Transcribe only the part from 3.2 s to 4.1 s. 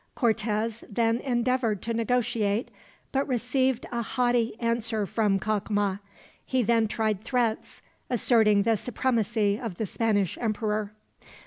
received a